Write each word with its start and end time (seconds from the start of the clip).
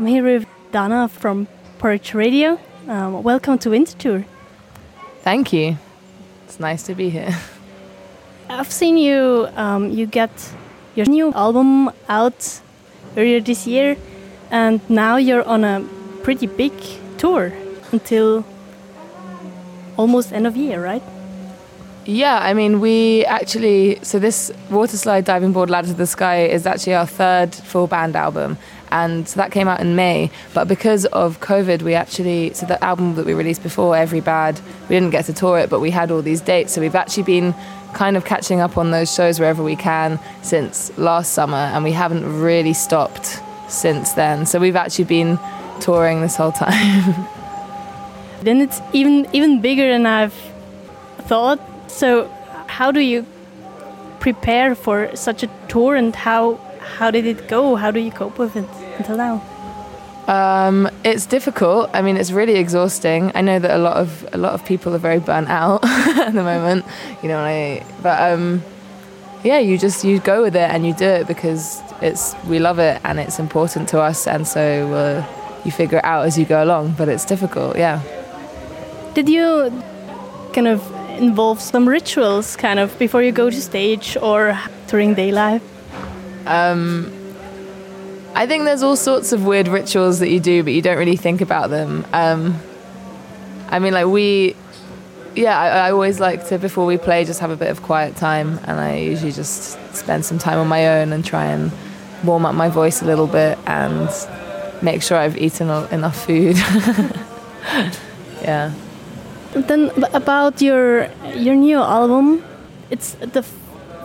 I'm 0.00 0.06
here 0.06 0.24
with 0.24 0.46
Dana 0.72 1.08
from 1.08 1.46
Porridge 1.78 2.14
Radio. 2.14 2.58
Um, 2.88 3.22
welcome 3.22 3.58
to 3.58 3.68
Winter 3.68 3.98
Tour. 3.98 4.24
Thank 5.20 5.52
you. 5.52 5.76
It's 6.46 6.58
nice 6.58 6.84
to 6.84 6.94
be 6.94 7.10
here. 7.10 7.36
I've 8.48 8.72
seen 8.72 8.96
you. 8.96 9.46
Um, 9.56 9.90
you 9.90 10.06
get 10.06 10.30
your 10.94 11.04
new 11.04 11.34
album 11.34 11.90
out 12.08 12.62
earlier 13.14 13.40
this 13.40 13.66
year, 13.66 13.98
and 14.50 14.80
now 14.88 15.18
you're 15.18 15.46
on 15.46 15.64
a 15.64 15.86
pretty 16.22 16.46
big 16.46 16.72
tour 17.18 17.52
until 17.92 18.46
almost 19.98 20.32
end 20.32 20.46
of 20.46 20.56
year, 20.56 20.82
right? 20.82 21.02
Yeah, 22.06 22.38
I 22.38 22.54
mean, 22.54 22.80
we 22.80 23.26
actually, 23.26 23.98
so 24.02 24.18
this 24.18 24.50
Waterslide 24.70 25.24
Diving 25.24 25.52
Board 25.52 25.68
Ladder 25.68 25.88
to 25.88 25.94
the 25.94 26.06
Sky 26.06 26.46
is 26.46 26.66
actually 26.66 26.94
our 26.94 27.06
third 27.06 27.54
full 27.54 27.86
band 27.86 28.16
album. 28.16 28.56
And 28.90 29.28
so 29.28 29.38
that 29.38 29.52
came 29.52 29.68
out 29.68 29.80
in 29.80 29.94
May. 29.96 30.30
But 30.54 30.68
because 30.68 31.06
of 31.06 31.40
COVID, 31.40 31.82
we 31.82 31.94
actually, 31.94 32.52
so 32.54 32.66
the 32.66 32.82
album 32.82 33.14
that 33.14 33.26
we 33.26 33.34
released 33.34 33.62
before, 33.62 33.96
Every 33.96 34.20
Bad, 34.20 34.60
we 34.88 34.96
didn't 34.96 35.10
get 35.10 35.26
to 35.26 35.32
tour 35.32 35.58
it, 35.58 35.70
but 35.70 35.80
we 35.80 35.90
had 35.90 36.10
all 36.10 36.22
these 36.22 36.40
dates. 36.40 36.74
So 36.74 36.80
we've 36.80 36.94
actually 36.94 37.22
been 37.24 37.54
kind 37.94 38.16
of 38.16 38.24
catching 38.24 38.60
up 38.60 38.76
on 38.78 38.90
those 38.90 39.12
shows 39.12 39.38
wherever 39.38 39.62
we 39.62 39.76
can 39.76 40.18
since 40.42 40.96
last 40.98 41.32
summer. 41.32 41.56
And 41.56 41.84
we 41.84 41.92
haven't 41.92 42.40
really 42.40 42.72
stopped 42.72 43.40
since 43.68 44.12
then. 44.12 44.46
So 44.46 44.58
we've 44.58 44.76
actually 44.76 45.04
been 45.04 45.38
touring 45.80 46.20
this 46.20 46.36
whole 46.36 46.52
time. 46.52 47.26
then 48.42 48.60
it's 48.60 48.80
even 48.92 49.26
even 49.32 49.60
bigger 49.60 49.90
than 49.90 50.06
I've 50.06 50.34
thought. 51.22 51.60
So 51.90 52.28
how 52.66 52.90
do 52.90 53.00
you 53.00 53.26
prepare 54.18 54.74
for 54.74 55.14
such 55.16 55.42
a 55.42 55.50
tour 55.68 55.96
and 55.96 56.14
how 56.14 56.54
how 56.80 57.10
did 57.10 57.26
it 57.26 57.48
go? 57.48 57.76
How 57.76 57.90
do 57.90 58.00
you 58.00 58.10
cope 58.10 58.38
with 58.38 58.56
it 58.56 58.79
until 59.00 59.16
now? 59.16 59.42
Um, 60.28 60.88
it's 61.02 61.26
difficult. 61.26 61.90
I 61.92 62.02
mean, 62.02 62.16
it's 62.16 62.30
really 62.30 62.54
exhausting. 62.54 63.32
I 63.34 63.40
know 63.40 63.58
that 63.58 63.72
a 63.74 63.78
lot 63.78 63.96
of 63.96 64.28
a 64.32 64.38
lot 64.38 64.52
of 64.52 64.64
people 64.64 64.94
are 64.94 64.98
very 64.98 65.18
burnt 65.18 65.48
out 65.48 65.80
at 65.84 66.32
the 66.32 66.44
moment. 66.44 66.84
You 67.22 67.28
know, 67.28 67.38
I, 67.38 67.84
but 68.02 68.32
um, 68.32 68.62
yeah, 69.42 69.58
you 69.58 69.76
just 69.78 70.04
you 70.04 70.20
go 70.20 70.42
with 70.42 70.54
it 70.54 70.70
and 70.70 70.86
you 70.86 70.94
do 70.94 71.06
it 71.06 71.26
because 71.26 71.80
it's 72.00 72.34
we 72.46 72.58
love 72.58 72.78
it 72.78 73.00
and 73.04 73.18
it's 73.18 73.38
important 73.40 73.88
to 73.88 74.00
us, 74.00 74.28
and 74.28 74.46
so 74.46 74.62
uh, 74.94 75.26
you 75.64 75.72
figure 75.72 75.98
it 75.98 76.04
out 76.04 76.26
as 76.26 76.38
you 76.38 76.44
go 76.44 76.62
along. 76.62 76.94
But 76.96 77.08
it's 77.08 77.24
difficult, 77.24 77.76
yeah. 77.76 78.00
Did 79.14 79.28
you 79.28 79.72
kind 80.52 80.68
of 80.68 80.80
involve 81.18 81.60
some 81.60 81.88
rituals, 81.88 82.56
kind 82.56 82.78
of 82.78 82.96
before 82.98 83.22
you 83.22 83.32
go 83.32 83.50
to 83.50 83.60
stage 83.60 84.16
or 84.22 84.56
during 84.86 85.14
day 85.14 85.32
life? 85.32 85.62
Um, 86.46 87.12
I 88.40 88.46
think 88.46 88.64
there's 88.64 88.82
all 88.82 88.96
sorts 88.96 89.34
of 89.34 89.44
weird 89.44 89.68
rituals 89.68 90.20
that 90.20 90.30
you 90.30 90.40
do, 90.40 90.62
but 90.64 90.72
you 90.72 90.80
don't 90.80 90.96
really 90.96 91.18
think 91.18 91.42
about 91.42 91.68
them. 91.68 92.06
Um, 92.14 92.58
I 93.68 93.80
mean, 93.80 93.92
like 93.92 94.06
we, 94.06 94.56
yeah, 95.34 95.58
I, 95.58 95.88
I, 95.88 95.92
always 95.92 96.20
like 96.20 96.46
to 96.48 96.58
before 96.58 96.86
we 96.86 96.96
play 96.96 97.26
just 97.26 97.40
have 97.40 97.50
a 97.50 97.56
bit 97.56 97.68
of 97.68 97.82
quiet 97.82 98.16
time, 98.16 98.58
and 98.64 98.80
I 98.80 98.96
usually 98.96 99.32
just 99.32 99.78
spend 99.94 100.24
some 100.24 100.38
time 100.38 100.58
on 100.58 100.68
my 100.68 100.88
own 100.88 101.12
and 101.12 101.22
try 101.22 101.44
and 101.44 101.70
warm 102.24 102.46
up 102.46 102.54
my 102.54 102.70
voice 102.70 103.02
a 103.02 103.04
little 103.04 103.26
bit 103.26 103.58
and 103.66 104.08
make 104.80 105.02
sure 105.02 105.18
I've 105.18 105.36
eaten 105.36 105.68
enough 105.92 106.24
food. 106.24 106.56
yeah. 108.40 108.72
Then 109.52 109.90
about 110.14 110.62
your 110.62 111.10
your 111.34 111.56
new 111.56 111.76
album, 111.76 112.42
it's 112.88 113.12
the 113.20 113.44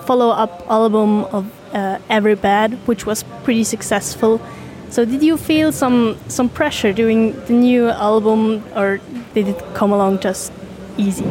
follow-up 0.06 0.66
album 0.70 1.26
of 1.26 1.46
uh, 1.74 2.00
Every 2.10 2.36
Bad, 2.36 2.74
which 2.88 3.06
was 3.06 3.24
pretty 3.44 3.64
successful. 3.64 4.40
So 4.90 5.04
did 5.04 5.24
you 5.24 5.38
feel 5.38 5.72
some 5.72 6.18
some 6.28 6.50
pressure 6.50 6.94
doing 6.94 7.34
the 7.48 7.54
new 7.54 7.90
album, 7.90 8.64
or 8.76 9.00
did 9.34 9.48
it 9.48 9.60
come 9.74 9.92
along 9.92 10.20
just 10.20 10.52
easy? 10.98 11.26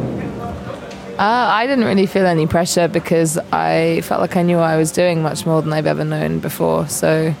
Uh, 1.17 1.47
I 1.61 1.65
didn't 1.65 1.85
really 1.85 2.05
feel 2.07 2.25
any 2.25 2.45
pressure 2.45 2.89
because 2.89 3.39
I 3.51 4.01
felt 4.03 4.19
like 4.19 4.35
I 4.35 4.41
knew 4.43 4.57
what 4.57 4.69
I 4.69 4.77
was 4.77 4.91
doing 4.91 5.23
much 5.23 5.45
more 5.45 5.61
than 5.61 5.71
I've 5.71 5.87
ever 5.87 6.03
known 6.03 6.39
before. 6.39 6.89
So 6.89 7.33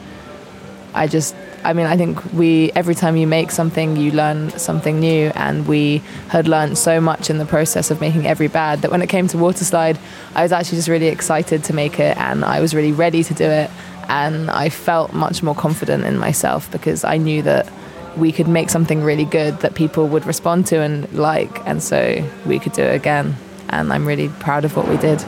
I 0.93 1.07
just 1.07 1.35
I 1.65 1.73
mean, 1.73 1.87
I 1.87 1.97
think 1.97 2.23
we 2.31 2.71
every 2.73 2.93
time 2.93 3.17
you 3.17 3.25
make 3.25 3.49
something, 3.49 3.97
you 3.97 4.11
learn 4.11 4.51
something 4.51 4.99
new, 4.99 5.31
and 5.33 5.67
we 5.67 6.03
had 6.29 6.47
learned 6.47 6.77
so 6.77 7.01
much 7.01 7.29
in 7.31 7.39
the 7.39 7.45
process 7.45 7.89
of 7.89 7.99
making 7.99 8.27
every 8.27 8.47
bad 8.47 8.83
that 8.83 8.91
when 8.91 9.01
it 9.01 9.09
came 9.09 9.27
to 9.29 9.37
Waterslide, 9.37 9.97
I 10.35 10.43
was 10.43 10.51
actually 10.51 10.77
just 10.77 10.87
really 10.87 11.07
excited 11.07 11.63
to 11.63 11.73
make 11.73 11.99
it, 11.99 12.15
and 12.17 12.45
I 12.45 12.59
was 12.61 12.75
really 12.75 12.91
ready 12.91 13.23
to 13.23 13.33
do 13.33 13.45
it, 13.45 13.71
and 14.07 14.51
I 14.51 14.69
felt 14.69 15.13
much 15.13 15.41
more 15.41 15.55
confident 15.55 16.05
in 16.05 16.19
myself 16.19 16.69
because 16.71 17.03
I 17.03 17.17
knew 17.17 17.41
that 17.41 17.67
we 18.15 18.31
could 18.31 18.47
make 18.47 18.69
something 18.69 19.01
really 19.01 19.25
good 19.25 19.59
that 19.61 19.73
people 19.73 20.07
would 20.07 20.25
respond 20.25 20.67
to 20.67 20.81
and 20.81 21.11
like, 21.13 21.65
and 21.67 21.81
so 21.81 22.23
we 22.45 22.59
could 22.59 22.73
do 22.73 22.83
it 22.83 22.95
again, 22.95 23.35
and 23.69 23.91
I'm 23.91 24.05
really 24.05 24.29
proud 24.29 24.65
of 24.65 24.77
what 24.77 24.87
we 24.87 24.97
did. 24.97 25.25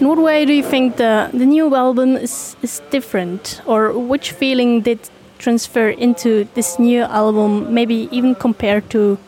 In 0.00 0.08
what 0.08 0.18
way 0.18 0.46
do 0.46 0.54
you 0.54 0.62
think 0.62 0.96
the, 0.96 1.28
the 1.34 1.44
new 1.44 1.76
album 1.76 2.16
is, 2.16 2.56
is 2.62 2.80
different, 2.88 3.60
or 3.66 3.92
which 3.92 4.32
feeling 4.32 4.80
did 4.80 4.98
transfer 5.38 5.90
into 5.90 6.48
this 6.54 6.78
new 6.78 7.02
album, 7.02 7.74
maybe 7.74 8.08
even 8.10 8.34
compared 8.34 8.88
to 8.90 9.18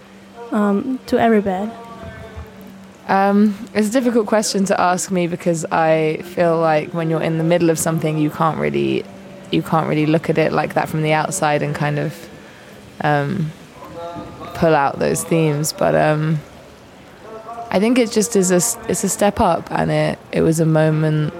um, 0.51 0.99
to 1.07 1.19
Every 1.19 1.43
Bad? 1.43 1.71
Um, 3.07 3.55
it's 3.75 3.89
a 3.89 3.93
difficult 3.93 4.27
question 4.27 4.65
to 4.65 4.81
ask 4.81 5.11
me 5.11 5.27
because 5.27 5.67
I 5.67 6.23
feel 6.25 6.59
like 6.59 6.95
when 6.95 7.11
you're 7.11 7.23
in 7.23 7.37
the 7.37 7.45
middle 7.45 7.69
of 7.69 7.79
something, 7.79 8.17
you 8.17 8.31
can't 8.31 8.59
really 8.59 9.05
you 9.51 9.63
can't 9.63 9.87
really 9.87 10.07
look 10.07 10.31
at 10.31 10.39
it 10.39 10.55
like 10.55 10.73
that 10.73 10.89
from 10.89 11.03
the 11.03 11.13
outside 11.13 11.61
and 11.61 11.75
kind 11.75 11.99
of 11.99 12.31
um, 13.03 13.53
pull 14.55 14.75
out 14.75 14.99
those 14.99 15.23
themes. 15.23 15.75
But 15.75 15.95
um, 15.95 16.39
I 17.73 17.81
think 17.81 17.99
it 17.99 18.13
just 18.13 18.37
is 18.37 18.51
a 18.51 18.61
it's 18.91 19.03
a 19.03 19.09
step 19.09 19.41
up, 19.41 19.73
and 19.73 19.91
it 19.91 20.19
it 20.31 20.43
was 20.43 20.61
a 20.61 20.67
moment 20.67 21.33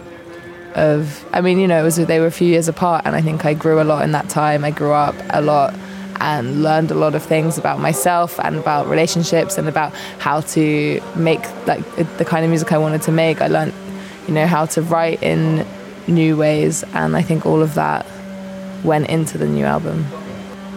of 0.75 1.23
I 1.35 1.43
mean 1.43 1.61
you 1.61 1.69
know 1.69 1.79
it 1.79 1.83
was 1.83 1.97
they 1.97 2.21
were 2.21 2.27
a 2.27 2.31
few 2.33 2.49
years 2.49 2.69
apart, 2.69 3.03
and 3.05 3.15
I 3.15 3.21
think 3.21 3.45
I 3.45 3.53
grew 3.53 3.83
a 3.83 3.85
lot 3.85 4.03
in 4.03 4.13
that 4.13 4.31
time. 4.31 4.65
I 4.65 4.71
grew 4.71 4.93
up 4.93 5.15
a 5.29 5.43
lot 5.43 5.75
and 6.21 6.63
learned 6.63 6.91
a 6.91 6.95
lot 6.95 7.15
of 7.15 7.23
things 7.23 7.59
about 7.59 7.81
myself 7.81 8.41
and 8.41 8.57
about 8.57 8.89
relationships 8.89 9.59
and 9.59 9.69
about 9.69 9.93
how 10.21 10.41
to 10.41 11.03
make 11.17 11.43
like 11.67 11.85
the 12.17 12.25
kind 12.25 12.45
of 12.45 12.49
music 12.49 12.73
I 12.73 12.79
wanted 12.79 13.03
to 13.03 13.13
make. 13.13 13.43
I 13.43 13.49
learned 13.49 13.75
you 14.27 14.33
know 14.33 14.47
how 14.47 14.65
to 14.67 14.81
write 14.81 15.23
in 15.23 15.67
new 16.09 16.39
ways, 16.39 16.83
and 16.95 17.15
I 17.15 17.21
think 17.21 17.45
all 17.45 17.61
of 17.61 17.75
that 17.75 18.07
went 18.83 19.11
into 19.11 19.37
the 19.37 19.47
new 19.47 19.67
album. 19.67 20.07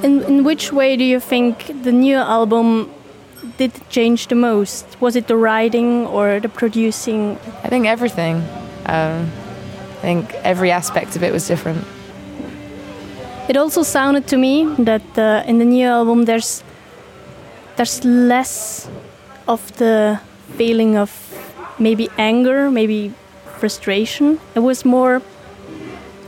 In, 0.03 0.21
in 0.23 0.43
which 0.43 0.73
way 0.73 0.97
do 0.97 1.05
you 1.05 1.21
think 1.21 1.83
the 1.83 1.93
new 1.93 2.17
album 2.17 2.91
did 3.57 3.71
change 3.89 4.27
the 4.27 4.35
most? 4.35 4.85
Was 4.99 5.15
it 5.15 5.27
the 5.27 5.35
writing 5.35 6.05
or 6.07 6.39
the 6.39 6.49
producing? 6.49 7.37
I 7.63 7.69
think 7.69 7.85
everything. 7.85 8.37
Um, 8.85 9.31
I 9.91 10.01
think 10.01 10.33
every 10.43 10.71
aspect 10.71 11.15
of 11.15 11.23
it 11.23 11.31
was 11.31 11.47
different. 11.47 11.83
It 13.47 13.57
also 13.57 13.83
sounded 13.83 14.27
to 14.27 14.37
me 14.37 14.65
that 14.79 15.17
uh, 15.17 15.43
in 15.47 15.59
the 15.59 15.65
new 15.65 15.87
album 15.87 16.25
there's 16.25 16.63
there's 17.75 18.03
less 18.03 18.89
of 19.47 19.61
the 19.77 20.19
feeling 20.57 20.97
of 20.97 21.11
maybe 21.77 22.09
anger, 22.17 22.71
maybe 22.71 23.13
frustration. 23.59 24.39
It 24.55 24.59
was 24.59 24.85
more. 24.85 25.21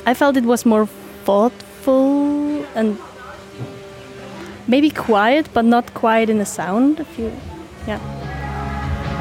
I 0.06 0.14
felt 0.14 0.38
it 0.38 0.46
was 0.46 0.66
more 0.66 0.88
thoughtful 1.26 2.64
and 2.76 2.98
maybe 4.68 4.90
quiet, 4.90 5.50
but 5.54 5.66
not 5.66 5.94
quiet 5.94 6.30
in 6.30 6.38
the 6.38 6.46
sound. 6.46 7.00
If 7.00 7.20
you, 7.20 7.32
yeah. 7.88 8.00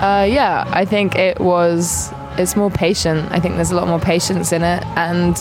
Uh, 0.00 0.24
yeah, 0.24 0.64
I 0.68 0.84
think 0.84 1.16
it 1.16 1.40
was. 1.40 2.12
It's 2.38 2.54
more 2.56 2.70
patient. 2.70 3.32
I 3.32 3.40
think 3.40 3.54
there's 3.54 3.70
a 3.70 3.76
lot 3.76 3.88
more 3.88 4.00
patience 4.00 4.52
in 4.52 4.62
it, 4.62 4.84
and 4.96 5.36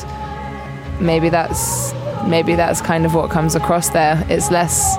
maybe 1.00 1.30
that's 1.30 1.94
maybe 2.26 2.56
that's 2.56 2.82
kind 2.82 3.06
of 3.06 3.14
what 3.14 3.30
comes 3.30 3.56
across 3.56 3.90
there. 3.90 4.26
It's 4.30 4.50
less 4.52 4.98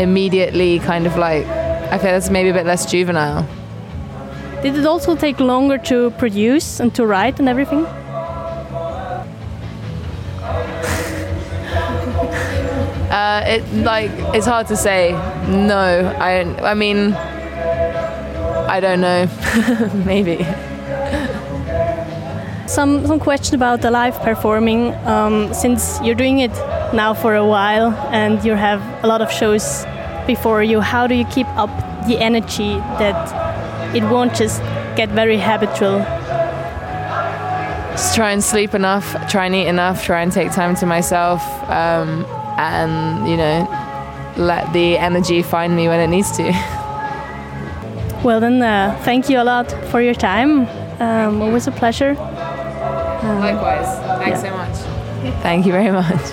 immediately 0.00 0.78
kind 0.80 1.06
of 1.06 1.16
like 1.16 1.46
I 1.90 1.98
feel 1.98 2.14
it's 2.14 2.30
maybe 2.30 2.50
a 2.50 2.52
bit 2.52 2.66
less 2.66 2.90
juvenile. 2.90 3.46
Did 4.62 4.76
it 4.76 4.86
also 4.86 5.16
take 5.16 5.40
longer 5.40 5.78
to 5.78 6.10
produce 6.12 6.80
and 6.80 6.94
to 6.96 7.06
write 7.06 7.38
and 7.38 7.48
everything? 7.48 7.86
Uh, 13.10 13.42
it 13.46 13.64
like 13.84 14.10
it's 14.34 14.46
hard 14.46 14.66
to 14.68 14.76
say. 14.76 15.12
No, 15.48 16.14
I 16.18 16.42
I 16.62 16.74
mean 16.74 17.14
I 18.68 18.80
don't 18.80 19.00
know. 19.00 19.26
Maybe. 20.04 20.44
Some 22.66 23.06
some 23.06 23.18
question 23.18 23.54
about 23.54 23.80
the 23.80 23.90
live 23.90 24.20
performing. 24.20 24.94
Um, 25.06 25.54
since 25.54 26.00
you're 26.02 26.14
doing 26.14 26.40
it 26.40 26.52
now 26.92 27.14
for 27.14 27.34
a 27.34 27.46
while 27.46 27.92
and 28.12 28.44
you 28.44 28.52
have 28.52 28.82
a 29.02 29.06
lot 29.06 29.22
of 29.22 29.32
shows 29.32 29.86
before 30.26 30.62
you, 30.62 30.80
how 30.80 31.06
do 31.06 31.14
you 31.14 31.24
keep 31.24 31.48
up 31.56 31.70
the 32.06 32.18
energy 32.18 32.76
that 32.98 33.96
it 33.96 34.04
won't 34.04 34.34
just 34.34 34.60
get 34.96 35.08
very 35.08 35.38
habitual? 35.38 36.04
just 37.98 38.14
try 38.14 38.30
and 38.30 38.44
sleep 38.44 38.74
enough, 38.74 39.04
try 39.28 39.46
and 39.46 39.54
eat 39.56 39.66
enough, 39.66 40.04
try 40.04 40.22
and 40.22 40.30
take 40.30 40.52
time 40.52 40.76
to 40.76 40.86
myself, 40.86 41.42
um, 41.68 42.24
and 42.58 43.28
you 43.28 43.36
know, 43.36 43.66
let 44.36 44.72
the 44.72 44.98
energy 44.98 45.42
find 45.42 45.74
me 45.74 45.88
when 45.88 46.00
it 46.00 46.08
needs 46.08 46.36
to. 46.36 46.52
Well, 48.24 48.40
then, 48.40 48.60
uh, 48.60 49.00
thank 49.04 49.30
you 49.30 49.40
a 49.40 49.44
lot 49.44 49.70
for 49.90 50.02
your 50.02 50.12
time. 50.12 50.66
Um, 50.98 51.40
always 51.40 51.68
a 51.68 51.70
pleasure. 51.70 52.14
Likewise. 52.14 53.86
Thanks 54.18 54.42
yeah. 54.42 54.50
so 54.50 54.56
much. 54.56 55.42
Thank 55.42 55.66
you 55.66 55.72
very 55.72 55.92
much. 55.92 56.20